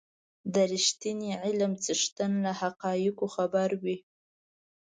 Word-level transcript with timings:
د 0.53 0.55
رښتيني 0.71 1.31
علم 1.43 1.71
څښتن 1.83 2.31
له 2.45 2.51
حقایقو 2.61 3.25
خبر 3.35 3.69
وي. 3.83 3.97